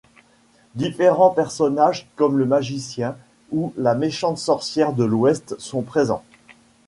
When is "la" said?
3.77-3.93